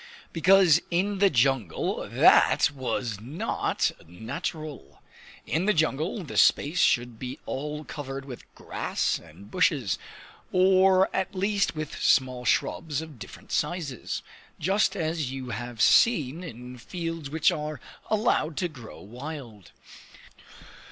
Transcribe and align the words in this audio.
Because 0.33 0.81
in 0.89 1.19
the 1.19 1.29
jungle 1.29 2.09
that 2.09 2.71
was 2.71 3.19
not 3.21 3.91
natural! 4.07 4.99
In 5.45 5.65
the 5.65 5.75
jungle 5.75 6.23
the 6.23 6.37
space 6.37 6.79
should 6.79 7.19
be 7.19 7.37
all 7.45 7.83
covered 7.83 8.25
with 8.25 8.43
grass 8.55 9.19
and 9.19 9.51
bushes, 9.51 9.99
or 10.51 11.07
at 11.15 11.35
least 11.35 11.75
with 11.75 12.01
small 12.01 12.45
shrubs 12.45 13.03
of 13.03 13.19
different 13.19 13.51
sizes, 13.51 14.23
just 14.59 14.95
as 14.95 15.29
you 15.31 15.49
have 15.51 15.83
seen 15.83 16.43
in 16.43 16.79
fields 16.79 17.29
which 17.29 17.51
are 17.51 17.79
allowed 18.09 18.57
to 18.57 18.67
grow 18.67 18.99
wild. 18.99 19.69